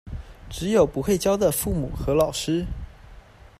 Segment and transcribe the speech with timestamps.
[0.49, 2.65] 只有不會教的父母和老師